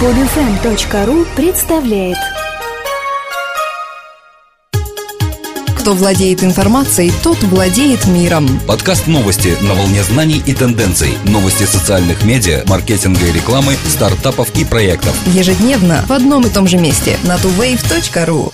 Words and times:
Podfm.ru 0.00 1.26
представляет 1.34 2.18
Кто 5.78 5.94
владеет 5.94 6.44
информацией, 6.44 7.10
тот 7.22 7.38
владеет 7.44 8.06
миром. 8.06 8.46
Подкаст 8.68 9.06
новости 9.06 9.56
на 9.62 9.72
волне 9.72 10.02
знаний 10.02 10.42
и 10.44 10.52
тенденций. 10.52 11.14
Новости 11.24 11.62
социальных 11.62 12.26
медиа, 12.26 12.62
маркетинга 12.66 13.24
и 13.24 13.32
рекламы, 13.32 13.72
стартапов 13.88 14.54
и 14.58 14.66
проектов. 14.66 15.16
Ежедневно 15.28 16.04
в 16.06 16.12
одном 16.12 16.44
и 16.44 16.50
том 16.50 16.68
же 16.68 16.76
месте 16.76 17.16
на 17.24 17.36
tuwave.ru. 17.36 18.52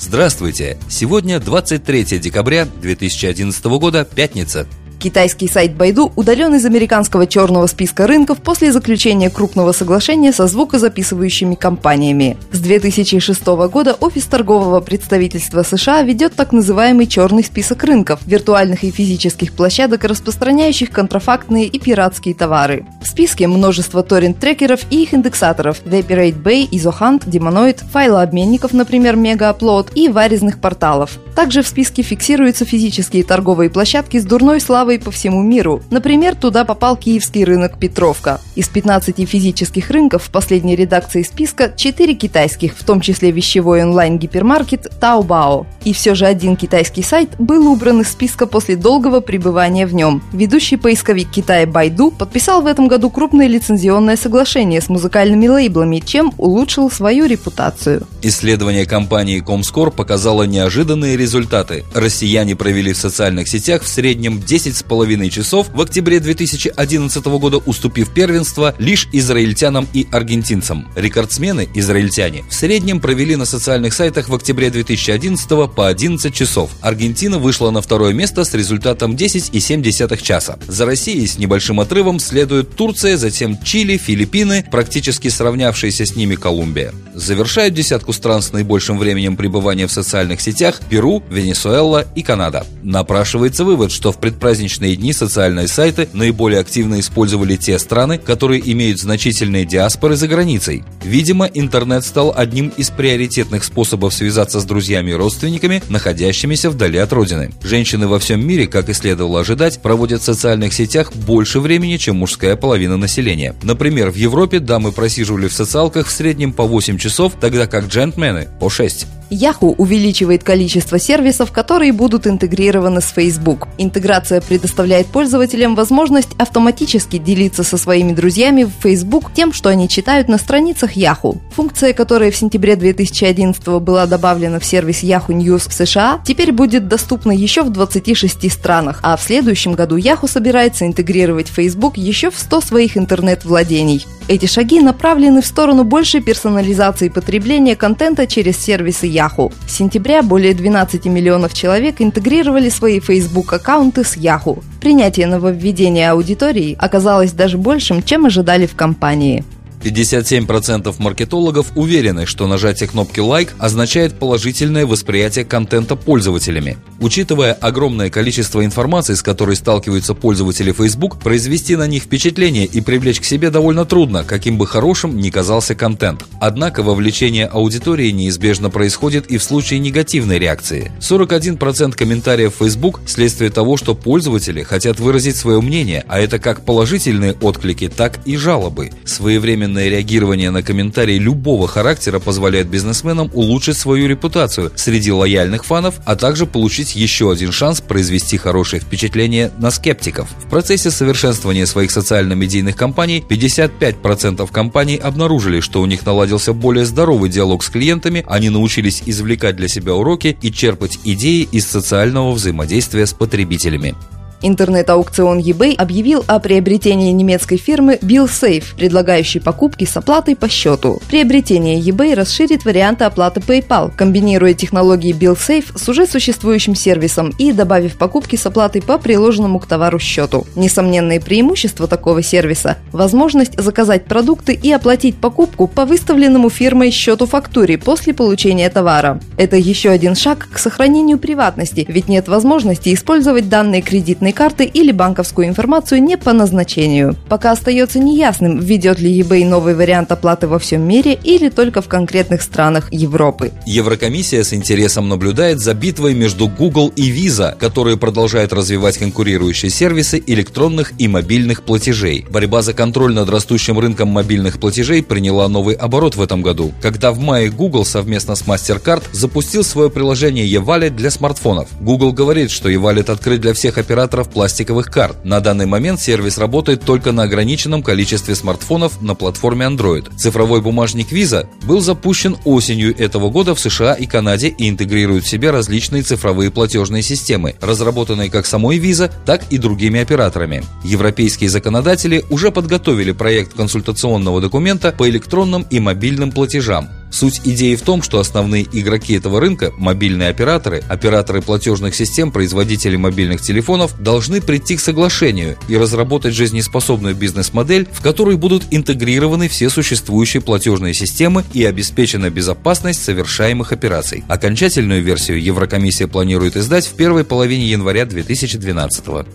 Здравствуйте! 0.00 0.78
Сегодня 0.88 1.38
23 1.38 2.18
декабря 2.18 2.66
2011 2.82 3.64
года, 3.64 4.04
пятница. 4.04 4.66
Китайский 5.06 5.46
сайт 5.46 5.76
Байду 5.76 6.12
удален 6.16 6.52
из 6.56 6.64
американского 6.64 7.28
черного 7.28 7.68
списка 7.68 8.08
рынков 8.08 8.38
после 8.38 8.72
заключения 8.72 9.30
крупного 9.30 9.70
соглашения 9.70 10.32
со 10.32 10.48
звукозаписывающими 10.48 11.54
компаниями. 11.54 12.36
С 12.50 12.58
2006 12.58 13.46
года 13.70 13.96
Офис 14.00 14.24
торгового 14.24 14.80
представительства 14.80 15.62
США 15.62 16.02
ведет 16.02 16.34
так 16.34 16.50
называемый 16.50 17.06
черный 17.06 17.44
список 17.44 17.84
рынков– 17.84 18.18
виртуальных 18.26 18.82
и 18.82 18.90
физических 18.90 19.52
площадок, 19.52 20.02
распространяющих 20.02 20.90
контрафактные 20.90 21.66
и 21.66 21.78
пиратские 21.78 22.34
товары. 22.34 22.84
В 23.00 23.06
списке 23.06 23.46
множество 23.46 24.02
торрент-трекеров 24.02 24.80
и 24.90 25.04
их 25.04 25.14
индексаторов– 25.14 25.82
Vaporate 25.84 26.42
Bay, 26.42 26.68
Isohunt, 26.68 27.28
Demonoid, 27.28 27.80
файлообменников, 27.92 28.72
например, 28.72 29.14
Megaupload 29.14 29.92
и 29.94 30.08
варезных 30.08 30.60
порталов. 30.60 31.12
Также 31.36 31.62
в 31.62 31.68
списке 31.68 32.02
фиксируются 32.02 32.64
физические 32.64 33.22
торговые 33.22 33.70
площадки 33.70 34.18
с 34.18 34.24
дурной 34.24 34.58
славой 34.58 34.95
славой 34.96 34.98
по 34.98 35.10
всему 35.10 35.42
миру. 35.42 35.82
Например, 35.90 36.34
туда 36.34 36.64
попал 36.64 36.96
киевский 36.96 37.44
рынок 37.44 37.78
Петровка. 37.78 38.40
Из 38.56 38.68
15 38.68 39.28
физических 39.28 39.90
рынков 39.90 40.24
в 40.24 40.30
последней 40.30 40.76
редакции 40.76 41.22
списка 41.22 41.72
4 41.76 42.14
китайских, 42.14 42.74
в 42.76 42.84
том 42.84 43.00
числе 43.00 43.30
вещевой 43.30 43.82
онлайн-гипермаркет 43.82 44.92
Taobao. 45.00 45.66
И 45.84 45.92
все 45.92 46.14
же 46.14 46.26
один 46.26 46.56
китайский 46.56 47.02
сайт 47.02 47.30
был 47.38 47.68
убран 47.68 48.00
из 48.00 48.08
списка 48.08 48.46
после 48.46 48.76
долгого 48.76 49.20
пребывания 49.20 49.86
в 49.86 49.94
нем. 49.94 50.22
Ведущий 50.32 50.76
поисковик 50.76 51.30
Китая 51.30 51.66
Байду 51.66 52.10
подписал 52.10 52.62
в 52.62 52.66
этом 52.66 52.88
году 52.88 53.10
крупное 53.10 53.48
лицензионное 53.48 54.16
соглашение 54.16 54.80
с 54.80 54.88
музыкальными 54.88 55.48
лейблами, 55.48 56.00
чем 56.04 56.32
улучшил 56.38 56.90
свою 56.90 57.26
репутацию. 57.26 58.06
Исследование 58.22 58.86
компании 58.86 59.42
Comscore 59.42 59.90
показало 59.90 60.44
неожиданные 60.44 61.16
результаты. 61.16 61.84
Россияне 61.94 62.56
провели 62.56 62.92
в 62.92 62.96
социальных 62.96 63.48
сетях 63.48 63.82
в 63.82 63.88
среднем 63.88 64.40
10 64.40 64.75
9,5 64.82 65.30
часов 65.30 65.68
в 65.72 65.80
октябре 65.80 66.20
2011 66.20 67.24
года, 67.26 67.58
уступив 67.58 68.12
первенство 68.12 68.74
лишь 68.78 69.08
израильтянам 69.12 69.88
и 69.92 70.06
аргентинцам. 70.10 70.88
Рекордсмены, 70.96 71.68
израильтяне, 71.74 72.44
в 72.48 72.54
среднем 72.54 73.00
провели 73.00 73.36
на 73.36 73.44
социальных 73.44 73.94
сайтах 73.94 74.28
в 74.28 74.34
октябре 74.34 74.70
2011 74.70 75.48
по 75.74 75.88
11 75.88 76.34
часов. 76.34 76.70
Аргентина 76.80 77.38
вышла 77.38 77.70
на 77.70 77.82
второе 77.82 78.12
место 78.12 78.44
с 78.44 78.54
результатом 78.54 79.14
10,7 79.14 80.22
часа. 80.22 80.58
За 80.66 80.86
Россией 80.86 81.26
с 81.26 81.38
небольшим 81.38 81.80
отрывом 81.80 82.18
следует 82.18 82.76
Турция, 82.76 83.16
затем 83.16 83.60
Чили, 83.62 83.96
Филиппины, 83.96 84.66
практически 84.70 85.28
сравнявшиеся 85.28 86.06
с 86.06 86.16
ними 86.16 86.34
Колумбия. 86.34 86.92
Завершают 87.14 87.74
десятку 87.74 88.12
стран 88.12 88.42
с 88.42 88.52
наибольшим 88.52 88.98
временем 88.98 89.36
пребывания 89.36 89.86
в 89.86 89.92
социальных 89.92 90.40
сетях 90.40 90.80
Перу, 90.88 91.22
Венесуэла 91.30 92.06
и 92.14 92.22
Канада. 92.22 92.66
Напрашивается 92.82 93.64
вывод, 93.64 93.90
что 93.92 94.12
в 94.12 94.18
предпраздничном 94.18 94.65
праздничные 94.66 94.96
дни 94.96 95.12
социальные 95.12 95.68
сайты 95.68 96.08
наиболее 96.12 96.58
активно 96.58 96.98
использовали 96.98 97.54
те 97.54 97.78
страны, 97.78 98.18
которые 98.18 98.60
имеют 98.72 98.98
значительные 98.98 99.64
диаспоры 99.64 100.16
за 100.16 100.26
границей. 100.26 100.82
Видимо, 101.04 101.46
интернет 101.46 102.04
стал 102.04 102.34
одним 102.36 102.72
из 102.76 102.90
приоритетных 102.90 103.62
способов 103.62 104.12
связаться 104.12 104.58
с 104.58 104.64
друзьями 104.64 105.12
и 105.12 105.14
родственниками, 105.14 105.82
находящимися 105.88 106.70
вдали 106.70 106.98
от 106.98 107.12
родины. 107.12 107.52
Женщины 107.62 108.08
во 108.08 108.18
всем 108.18 108.44
мире, 108.44 108.66
как 108.66 108.88
и 108.88 108.92
следовало 108.92 109.40
ожидать, 109.40 109.80
проводят 109.80 110.22
в 110.22 110.24
социальных 110.24 110.74
сетях 110.74 111.14
больше 111.14 111.60
времени, 111.60 111.96
чем 111.96 112.16
мужская 112.16 112.56
половина 112.56 112.96
населения. 112.96 113.54
Например, 113.62 114.10
в 114.10 114.16
Европе 114.16 114.58
дамы 114.58 114.90
просиживали 114.90 115.46
в 115.46 115.52
социалках 115.52 116.08
в 116.08 116.10
среднем 116.10 116.52
по 116.52 116.64
8 116.64 116.98
часов, 116.98 117.34
тогда 117.40 117.68
как 117.68 117.86
джентльмены– 117.86 118.48
по 118.60 118.68
6. 118.68 119.06
Yahoo 119.30 119.74
увеличивает 119.76 120.44
количество 120.44 120.98
сервисов, 120.98 121.52
которые 121.52 121.92
будут 121.92 122.26
интегрированы 122.26 123.00
с 123.00 123.10
Facebook. 123.10 123.68
Интеграция 123.78 124.40
предоставляет 124.40 125.06
пользователям 125.06 125.74
возможность 125.74 126.30
автоматически 126.38 127.18
делиться 127.18 127.64
со 127.64 127.76
своими 127.76 128.12
друзьями 128.12 128.64
в 128.64 128.72
Facebook 128.82 129.32
тем, 129.32 129.52
что 129.52 129.68
они 129.68 129.88
читают 129.88 130.28
на 130.28 130.38
страницах 130.38 130.96
Yahoo. 130.96 131.38
Функция, 131.54 131.92
которая 131.92 132.30
в 132.30 132.36
сентябре 132.36 132.76
2011 132.76 133.66
была 133.80 134.06
добавлена 134.06 134.60
в 134.60 134.64
сервис 134.64 135.02
Yahoo 135.02 135.28
News 135.28 135.68
в 135.68 135.72
США, 135.72 136.20
теперь 136.24 136.52
будет 136.52 136.88
доступна 136.88 137.32
еще 137.32 137.62
в 137.62 137.70
26 137.70 138.50
странах, 138.52 139.00
а 139.02 139.16
в 139.16 139.22
следующем 139.22 139.74
году 139.74 139.96
Yahoo 139.96 140.28
собирается 140.28 140.86
интегрировать 140.86 141.48
Facebook 141.48 141.96
еще 141.96 142.30
в 142.30 142.38
100 142.38 142.60
своих 142.60 142.96
интернет-владений. 142.96 144.06
Эти 144.28 144.46
шаги 144.46 144.80
направлены 144.80 145.40
в 145.40 145.46
сторону 145.46 145.84
большей 145.84 146.20
персонализации 146.20 147.08
потребления 147.08 147.76
контента 147.76 148.26
через 148.26 148.56
сервисы 148.56 149.06
Yahoo. 149.06 149.52
С 149.68 149.76
сентября 149.76 150.24
более 150.24 150.52
12 150.52 151.04
миллионов 151.04 151.54
человек 151.54 152.00
интегрировали 152.00 152.68
свои 152.68 152.98
Facebook-аккаунты 152.98 154.02
с 154.02 154.16
Yahoo. 154.16 154.64
Принятие 154.80 155.28
нововведения 155.28 156.10
аудитории 156.10 156.76
оказалось 156.80 157.30
даже 157.30 157.56
большим, 157.56 158.02
чем 158.02 158.26
ожидали 158.26 158.66
в 158.66 158.74
компании. 158.74 159.44
57% 159.82 160.94
маркетологов 160.98 161.72
уверены, 161.76 162.26
что 162.26 162.46
нажатие 162.46 162.88
кнопки 162.88 163.20
«Лайк» 163.20 163.54
означает 163.58 164.18
положительное 164.18 164.86
восприятие 164.86 165.44
контента 165.44 165.96
пользователями. 165.96 166.78
Учитывая 166.98 167.52
огромное 167.52 168.10
количество 168.10 168.64
информации, 168.64 169.14
с 169.14 169.22
которой 169.22 169.56
сталкиваются 169.56 170.14
пользователи 170.14 170.72
Facebook, 170.72 171.18
произвести 171.18 171.76
на 171.76 171.86
них 171.86 172.04
впечатление 172.04 172.64
и 172.64 172.80
привлечь 172.80 173.20
к 173.20 173.24
себе 173.24 173.50
довольно 173.50 173.84
трудно, 173.84 174.24
каким 174.24 174.58
бы 174.58 174.66
хорошим 174.66 175.18
ни 175.18 175.30
казался 175.30 175.74
контент. 175.74 176.24
Однако 176.40 176.82
вовлечение 176.82 177.46
аудитории 177.46 178.10
неизбежно 178.10 178.70
происходит 178.70 179.26
и 179.26 179.38
в 179.38 179.42
случае 179.42 179.80
негативной 179.80 180.38
реакции. 180.38 180.90
41% 181.00 181.92
комментариев 181.92 182.54
Facebook– 182.58 183.00
следствие 183.06 183.50
того, 183.50 183.76
что 183.76 183.94
пользователи 183.94 184.62
хотят 184.62 184.98
выразить 185.00 185.36
свое 185.36 185.60
мнение, 185.60 186.04
а 186.08 186.18
это 186.18 186.38
как 186.38 186.64
положительные 186.64 187.34
отклики, 187.34 187.88
так 187.88 188.18
и 188.24 188.36
жалобы. 188.36 188.90
Своевременно 189.04 189.65
Своевременное 189.66 189.88
реагирование 189.88 190.50
на 190.52 190.62
комментарии 190.62 191.18
любого 191.18 191.66
характера 191.66 192.20
позволяет 192.20 192.68
бизнесменам 192.68 193.32
улучшить 193.34 193.76
свою 193.76 194.06
репутацию 194.06 194.70
среди 194.76 195.10
лояльных 195.10 195.64
фанов, 195.64 195.96
а 196.04 196.14
также 196.14 196.46
получить 196.46 196.94
еще 196.94 197.32
один 197.32 197.50
шанс 197.50 197.80
произвести 197.80 198.38
хорошее 198.38 198.80
впечатление 198.80 199.50
на 199.58 199.72
скептиков. 199.72 200.28
В 200.44 200.48
процессе 200.48 200.92
совершенствования 200.92 201.66
своих 201.66 201.90
социально-медийных 201.90 202.76
кампаний 202.76 203.24
55% 203.28 204.48
компаний 204.52 204.98
обнаружили, 204.98 205.58
что 205.58 205.80
у 205.82 205.86
них 205.86 206.06
наладился 206.06 206.52
более 206.52 206.84
здоровый 206.84 207.28
диалог 207.28 207.64
с 207.64 207.68
клиентами, 207.68 208.24
они 208.28 208.50
научились 208.50 209.02
извлекать 209.04 209.56
для 209.56 209.66
себя 209.66 209.94
уроки 209.94 210.38
и 210.42 210.52
черпать 210.52 211.00
идеи 211.02 211.48
из 211.50 211.66
социального 211.66 212.30
взаимодействия 212.30 213.04
с 213.04 213.12
потребителями. 213.12 213.96
Интернет-аукцион 214.42 215.38
eBay 215.40 215.74
объявил 215.74 216.24
о 216.26 216.38
приобретении 216.38 217.10
немецкой 217.12 217.56
фирмы 217.56 217.98
BillSafe, 218.00 218.64
предлагающей 218.76 219.40
покупки 219.40 219.84
с 219.84 219.96
оплатой 219.96 220.36
по 220.36 220.48
счету. 220.48 221.00
Приобретение 221.08 221.80
eBay 221.80 222.14
расширит 222.14 222.64
варианты 222.64 223.04
оплаты 223.04 223.40
PayPal, 223.40 223.92
комбинируя 223.96 224.54
технологии 224.54 225.14
BillSafe 225.14 225.78
с 225.78 225.88
уже 225.88 226.06
существующим 226.06 226.74
сервисом 226.74 227.32
и 227.38 227.52
добавив 227.52 227.96
покупки 227.96 228.36
с 228.36 228.46
оплатой 228.46 228.82
по 228.82 228.98
приложенному 228.98 229.58
к 229.58 229.66
товару 229.66 229.98
счету. 229.98 230.46
Несомненные 230.54 231.20
преимущества 231.20 231.86
такого 231.86 232.22
сервиса– 232.22 232.78
возможность 232.92 233.60
заказать 233.60 234.04
продукты 234.04 234.52
и 234.52 234.70
оплатить 234.72 235.16
покупку 235.16 235.66
по 235.66 235.84
выставленному 235.84 236.50
фирмой 236.50 236.90
счету 236.90 237.26
фактуре 237.26 237.78
после 237.78 238.14
получения 238.14 238.68
товара. 238.70 239.20
Это 239.36 239.56
еще 239.56 239.90
один 239.90 240.14
шаг 240.14 240.48
к 240.52 240.58
сохранению 240.58 241.18
приватности, 241.18 241.84
ведь 241.88 242.08
нет 242.08 242.28
возможности 242.28 242.92
использовать 242.92 243.48
данные 243.48 243.82
кредитной 243.82 244.25
кредитной 244.26 244.32
карты 244.32 244.64
или 244.64 244.92
банковскую 244.92 245.46
информацию 245.48 246.02
не 246.02 246.16
по 246.16 246.32
назначению. 246.32 247.16
Пока 247.28 247.52
остается 247.52 247.98
неясным, 247.98 248.58
введет 248.58 248.98
ли 248.98 249.20
eBay 249.20 249.44
новый 249.44 249.74
вариант 249.74 250.12
оплаты 250.12 250.48
во 250.48 250.58
всем 250.58 250.86
мире 250.86 251.18
или 251.24 251.48
только 251.48 251.82
в 251.82 251.88
конкретных 251.88 252.42
странах 252.42 252.88
Европы. 252.92 253.52
Еврокомиссия 253.66 254.42
с 254.42 254.52
интересом 254.52 255.08
наблюдает 255.08 255.60
за 255.60 255.74
битвой 255.74 256.14
между 256.14 256.48
Google 256.48 256.92
и 256.96 257.10
Visa, 257.10 257.56
которые 257.56 257.96
продолжают 257.96 258.52
развивать 258.52 258.98
конкурирующие 258.98 259.70
сервисы 259.70 260.22
электронных 260.26 260.92
и 260.98 261.08
мобильных 261.08 261.62
платежей. 261.62 262.24
Борьба 262.30 262.62
за 262.62 262.72
контроль 262.72 263.14
над 263.14 263.28
растущим 263.30 263.78
рынком 263.78 264.08
мобильных 264.08 264.58
платежей 264.58 265.02
приняла 265.02 265.48
новый 265.48 265.74
оборот 265.74 266.16
в 266.16 266.22
этом 266.22 266.42
году, 266.42 266.72
когда 266.82 267.12
в 267.12 267.18
мае 267.18 267.50
Google 267.50 267.84
совместно 267.84 268.34
с 268.34 268.42
MasterCard 268.42 269.02
запустил 269.12 269.62
свое 269.62 269.90
приложение 269.90 270.46
e-Wallet 270.46 270.90
для 270.90 271.10
смартфонов. 271.10 271.68
Google 271.80 272.12
говорит, 272.12 272.50
что 272.50 272.68
e-Wallet 272.68 273.10
открыт 273.10 273.40
для 273.40 273.52
всех 273.52 273.78
операторов 273.78 274.15
операторов 274.16 274.30
пластиковых 274.30 274.90
карт. 274.90 275.24
На 275.24 275.40
данный 275.40 275.66
момент 275.66 276.00
сервис 276.00 276.38
работает 276.38 276.82
только 276.82 277.12
на 277.12 277.24
ограниченном 277.24 277.82
количестве 277.82 278.34
смартфонов 278.34 279.02
на 279.02 279.14
платформе 279.14 279.66
Android. 279.66 280.08
Цифровой 280.16 280.60
бумажник 280.60 281.12
Visa 281.12 281.46
был 281.64 281.80
запущен 281.80 282.36
осенью 282.44 282.96
этого 282.98 283.30
года 283.30 283.54
в 283.54 283.60
США 283.60 283.94
и 283.94 284.06
Канаде 284.06 284.48
и 284.48 284.68
интегрирует 284.68 285.24
в 285.24 285.28
себя 285.28 285.52
различные 285.52 286.02
цифровые 286.02 286.50
платежные 286.50 287.02
системы, 287.02 287.54
разработанные 287.60 288.30
как 288.30 288.46
самой 288.46 288.78
Visa, 288.78 289.10
так 289.24 289.42
и 289.50 289.58
другими 289.58 290.00
операторами. 290.00 290.62
Европейские 290.84 291.50
законодатели 291.50 292.24
уже 292.30 292.50
подготовили 292.50 293.12
проект 293.12 293.54
консультационного 293.54 294.40
документа 294.40 294.92
по 294.92 295.08
электронным 295.08 295.66
и 295.70 295.80
мобильным 295.80 296.32
платежам. 296.32 296.88
Суть 297.16 297.40
идеи 297.44 297.76
в 297.76 297.80
том, 297.80 298.02
что 298.02 298.20
основные 298.20 298.66
игроки 298.70 299.14
этого 299.14 299.40
рынка, 299.40 299.72
мобильные 299.78 300.28
операторы, 300.28 300.82
операторы 300.86 301.40
платежных 301.40 301.94
систем, 301.94 302.30
производители 302.30 302.96
мобильных 302.96 303.40
телефонов, 303.40 303.98
должны 303.98 304.42
прийти 304.42 304.76
к 304.76 304.80
соглашению 304.80 305.56
и 305.66 305.78
разработать 305.78 306.34
жизнеспособную 306.34 307.14
бизнес-модель, 307.14 307.88
в 307.90 308.02
которой 308.02 308.36
будут 308.36 308.64
интегрированы 308.70 309.48
все 309.48 309.70
существующие 309.70 310.42
платежные 310.42 310.92
системы 310.92 311.42
и 311.54 311.64
обеспечена 311.64 312.28
безопасность 312.28 313.02
совершаемых 313.02 313.72
операций. 313.72 314.22
Окончательную 314.28 315.02
версию 315.02 315.42
Еврокомиссия 315.42 316.08
планирует 316.08 316.58
издать 316.58 316.86
в 316.86 316.96
первой 316.96 317.24
половине 317.24 317.64
января 317.64 318.04
2012 318.04 319.06
года. 319.06 319.28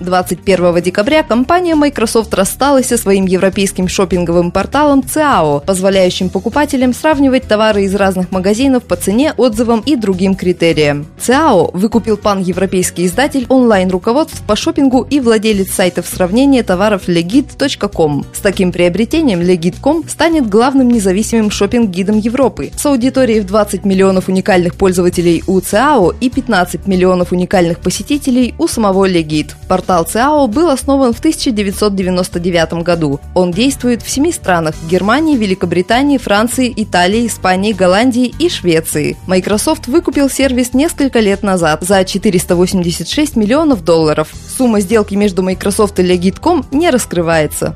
21 0.00 0.80
декабря 0.82 1.22
компания 1.22 1.74
Microsoft 1.74 2.32
рассталась 2.34 2.86
со 2.86 2.96
своим 2.96 3.26
европейским 3.26 3.88
шопинговым 3.88 4.50
порталом 4.50 5.00
CAO, 5.00 5.64
позволяющим 5.64 6.28
покупателям 6.28 6.94
сравнивать 6.94 7.48
товары 7.48 7.84
из 7.84 7.94
разных 7.94 8.30
магазинов 8.30 8.84
по 8.84 8.96
цене, 8.96 9.34
отзывам 9.36 9.80
и 9.80 9.96
другим 9.96 10.34
критериям. 10.34 11.06
CAO 11.18 11.76
выкупил 11.76 12.16
пан-европейский 12.16 13.06
издатель 13.06 13.46
онлайн-руководств 13.48 14.42
по 14.46 14.56
шопингу 14.56 15.06
и 15.10 15.20
владелец 15.20 15.72
сайтов 15.72 16.06
сравнения 16.06 16.62
товаров 16.62 17.08
legit.com. 17.08 18.24
С 18.32 18.40
таким 18.40 18.72
приобретением 18.72 19.40
Legit.com 19.40 20.08
станет 20.08 20.48
главным 20.48 20.88
независимым 20.88 21.50
шопинг-гидом 21.50 22.18
Европы. 22.18 22.70
С 22.76 22.86
аудиторией 22.86 23.40
в 23.40 23.46
20 23.46 23.84
миллионов 23.84 24.28
уникальных 24.28 24.76
пользователей 24.76 25.42
у 25.46 25.58
CAO 25.58 26.14
и 26.20 26.30
15 26.30 26.86
миллионов 26.86 27.32
уникальных 27.32 27.80
посетителей 27.80 28.54
у 28.58 28.68
самого 28.68 29.08
Legit. 29.08 29.52
Портал 29.68 29.87
Портал 29.88 30.04
ЦИАО 30.04 30.48
был 30.48 30.68
основан 30.68 31.14
в 31.14 31.18
1999 31.18 32.84
году. 32.84 33.20
Он 33.32 33.50
действует 33.50 34.02
в 34.02 34.10
семи 34.10 34.32
странах– 34.32 34.74
Германии, 34.90 35.34
Великобритании, 35.34 36.18
Франции, 36.18 36.70
Италии, 36.76 37.26
Испании, 37.26 37.72
Голландии 37.72 38.34
и 38.38 38.50
Швеции. 38.50 39.16
Microsoft 39.26 39.86
выкупил 39.86 40.28
сервис 40.28 40.74
несколько 40.74 41.20
лет 41.20 41.42
назад 41.42 41.84
за 41.84 42.04
486 42.04 43.34
миллионов 43.36 43.82
долларов. 43.82 44.28
Сумма 44.58 44.80
сделки 44.80 45.14
между 45.14 45.42
Microsoft 45.42 45.98
и 46.00 46.02
Legit.com 46.02 46.66
не 46.70 46.90
раскрывается. 46.90 47.74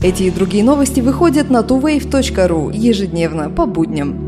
Эти 0.00 0.22
и 0.22 0.30
другие 0.30 0.62
новости 0.62 1.00
выходят 1.00 1.50
на 1.50 1.62
tuwave.ru 1.62 2.72
ежедневно 2.72 3.50
по 3.50 3.66
будням. 3.66 4.27